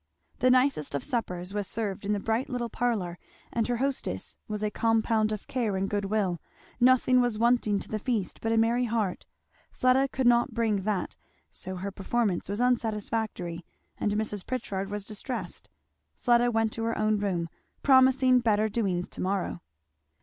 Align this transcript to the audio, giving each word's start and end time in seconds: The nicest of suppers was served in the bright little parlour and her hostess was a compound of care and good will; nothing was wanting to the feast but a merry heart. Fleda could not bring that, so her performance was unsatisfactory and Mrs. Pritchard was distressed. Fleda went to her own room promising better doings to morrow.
The 0.39 0.49
nicest 0.49 0.95
of 0.95 1.03
suppers 1.03 1.53
was 1.53 1.67
served 1.67 2.07
in 2.07 2.11
the 2.11 2.19
bright 2.19 2.49
little 2.49 2.69
parlour 2.69 3.19
and 3.53 3.67
her 3.67 3.77
hostess 3.77 4.35
was 4.47 4.63
a 4.63 4.71
compound 4.71 5.31
of 5.31 5.47
care 5.47 5.77
and 5.77 5.87
good 5.87 6.05
will; 6.05 6.41
nothing 6.79 7.21
was 7.21 7.37
wanting 7.37 7.77
to 7.79 7.87
the 7.87 7.99
feast 7.99 8.41
but 8.41 8.51
a 8.51 8.57
merry 8.57 8.85
heart. 8.85 9.27
Fleda 9.71 10.07
could 10.07 10.25
not 10.25 10.55
bring 10.55 10.77
that, 10.85 11.15
so 11.51 11.75
her 11.75 11.91
performance 11.91 12.49
was 12.49 12.59
unsatisfactory 12.59 13.63
and 13.99 14.13
Mrs. 14.13 14.43
Pritchard 14.43 14.89
was 14.89 15.05
distressed. 15.05 15.69
Fleda 16.15 16.49
went 16.49 16.73
to 16.73 16.83
her 16.85 16.97
own 16.97 17.19
room 17.19 17.47
promising 17.83 18.39
better 18.39 18.69
doings 18.69 19.07
to 19.09 19.21
morrow. 19.21 19.61